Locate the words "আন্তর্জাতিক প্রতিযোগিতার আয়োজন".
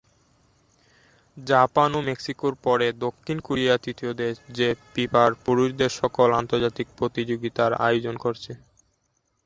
6.41-8.15